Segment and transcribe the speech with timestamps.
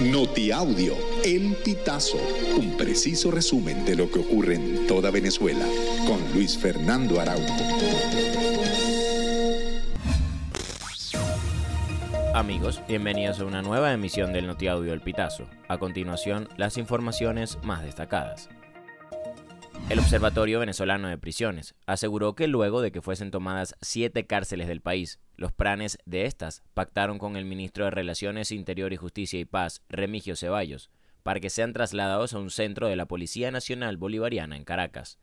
[0.00, 2.18] Notiaudio, El Pitazo,
[2.58, 5.64] un preciso resumen de lo que ocurre en toda Venezuela,
[6.04, 7.54] con Luis Fernando Araújo.
[12.34, 15.46] Amigos, bienvenidos a una nueva emisión del Notiaudio El Pitazo.
[15.68, 18.48] A continuación, las informaciones más destacadas.
[19.90, 24.80] El Observatorio Venezolano de Prisiones aseguró que luego de que fuesen tomadas siete cárceles del
[24.80, 29.44] país, los planes de estas pactaron con el ministro de Relaciones Interior y Justicia y
[29.44, 30.90] Paz, Remigio Ceballos,
[31.22, 35.18] para que sean trasladados a un centro de la Policía Nacional Bolivariana en Caracas.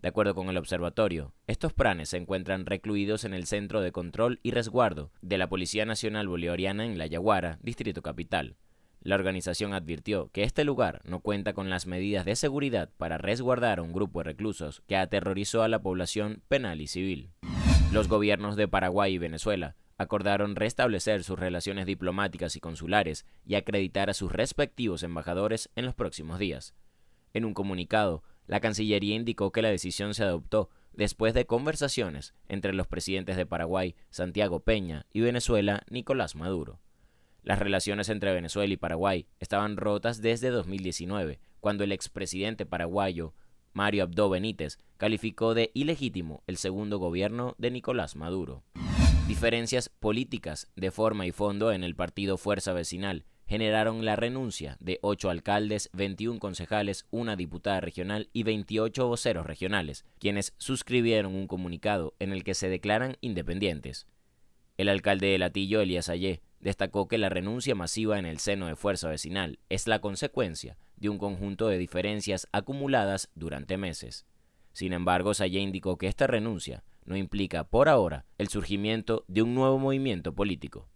[0.00, 4.40] De acuerdo con el observatorio, estos planes se encuentran recluidos en el Centro de Control
[4.42, 8.56] y Resguardo de la Policía Nacional Bolivariana en La Yaguara, Distrito Capital.
[9.04, 13.78] La organización advirtió que este lugar no cuenta con las medidas de seguridad para resguardar
[13.78, 17.30] a un grupo de reclusos que aterrorizó a la población penal y civil.
[17.94, 24.10] Los gobiernos de Paraguay y Venezuela acordaron restablecer sus relaciones diplomáticas y consulares y acreditar
[24.10, 26.74] a sus respectivos embajadores en los próximos días.
[27.34, 32.74] En un comunicado, la Cancillería indicó que la decisión se adoptó después de conversaciones entre
[32.74, 36.80] los presidentes de Paraguay, Santiago Peña, y Venezuela, Nicolás Maduro.
[37.44, 43.34] Las relaciones entre Venezuela y Paraguay estaban rotas desde 2019, cuando el expresidente paraguayo
[43.74, 48.62] Mario Abdo Benítez calificó de ilegítimo el segundo gobierno de Nicolás Maduro.
[49.26, 55.00] Diferencias políticas de forma y fondo en el partido Fuerza Vecinal generaron la renuncia de
[55.02, 62.14] ocho alcaldes, 21 concejales, una diputada regional y 28 voceros regionales, quienes suscribieron un comunicado
[62.20, 64.06] en el que se declaran independientes.
[64.76, 68.74] El alcalde de Latillo, Elías Ayé, destacó que la renuncia masiva en el seno de
[68.74, 74.24] Fuerza Vecinal es la consecuencia de un conjunto de diferencias acumuladas durante meses.
[74.72, 79.54] Sin embargo, Sayé indicó que esta renuncia no implica, por ahora, el surgimiento de un
[79.54, 80.88] nuevo movimiento político.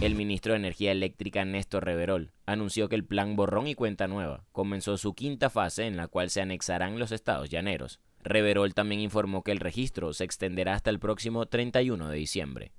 [0.00, 4.44] El ministro de Energía Eléctrica Néstor Reverol anunció que el plan Borrón y Cuenta Nueva
[4.50, 8.00] comenzó su quinta fase en la cual se anexarán los estados llaneros.
[8.24, 12.72] Reverol también informó que el registro se extenderá hasta el próximo 31 de diciembre.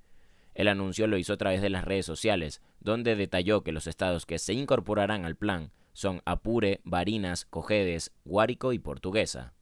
[0.58, 4.26] El anuncio lo hizo a través de las redes sociales, donde detalló que los estados
[4.26, 9.54] que se incorporarán al plan son Apure, Barinas, Cojedes, Guárico y Portuguesa.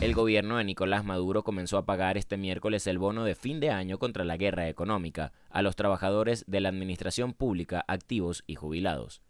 [0.00, 3.68] El gobierno de Nicolás Maduro comenzó a pagar este miércoles el bono de fin de
[3.68, 9.20] año contra la guerra económica a los trabajadores de la administración pública activos y jubilados.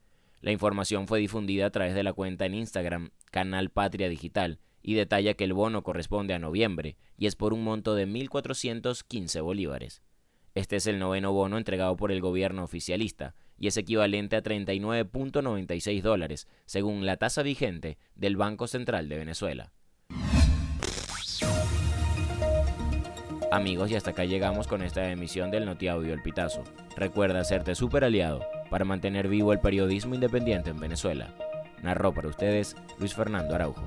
[0.41, 4.95] La información fue difundida a través de la cuenta en Instagram, Canal Patria Digital, y
[4.95, 10.01] detalla que el bono corresponde a noviembre y es por un monto de 1.415 bolívares.
[10.55, 16.03] Este es el noveno bono entregado por el gobierno oficialista y es equivalente a 39.96
[16.03, 19.73] dólares, según la tasa vigente del Banco Central de Venezuela.
[23.51, 26.65] Amigos, y hasta acá llegamos con esta emisión del Notiaudio El Pitazo.
[26.97, 31.35] Recuerda hacerte super aliado para mantener vivo el periodismo independiente en Venezuela.
[31.83, 33.87] Narró para ustedes Luis Fernando Araujo.